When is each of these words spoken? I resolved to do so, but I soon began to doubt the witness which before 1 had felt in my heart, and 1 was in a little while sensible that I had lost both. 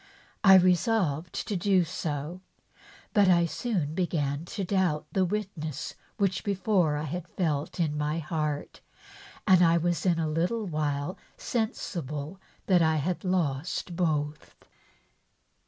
I 0.43 0.55
resolved 0.55 1.33
to 1.47 1.55
do 1.55 1.83
so, 1.83 2.41
but 3.13 3.27
I 3.29 3.45
soon 3.45 3.93
began 3.93 4.45
to 4.45 4.63
doubt 4.63 5.05
the 5.11 5.23
witness 5.25 5.93
which 6.17 6.43
before 6.43 6.95
1 6.95 7.05
had 7.05 7.27
felt 7.27 7.79
in 7.79 7.95
my 7.95 8.17
heart, 8.17 8.81
and 9.45 9.61
1 9.61 9.83
was 9.83 10.03
in 10.07 10.17
a 10.17 10.27
little 10.27 10.65
while 10.65 11.19
sensible 11.37 12.41
that 12.65 12.81
I 12.81 12.95
had 12.95 13.23
lost 13.23 13.95
both. 13.95 14.55